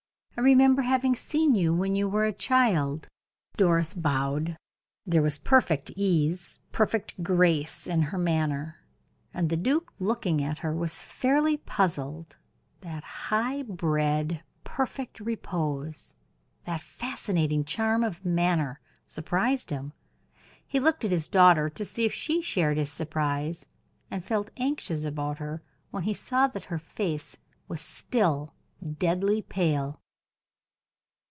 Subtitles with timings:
[0.37, 3.07] "I remember having seen you when you were a child."
[3.57, 4.57] Doris bowed.
[5.05, 8.77] There was perfect ease, perfect grace in her manner,
[9.35, 12.37] and the duke, looking at her, was fairly puzzled;
[12.79, 16.15] that high bred, perfect repose,
[16.65, 19.93] that fascinating charm of manner surprised him.
[20.65, 23.67] He looked at his daughter to see if she shared his surprise,
[24.09, 25.61] and felt anxious about her
[25.91, 27.37] when he saw that her face
[27.67, 28.55] was still
[28.97, 29.99] deadly pale.